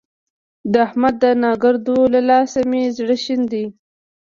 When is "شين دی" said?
3.23-3.65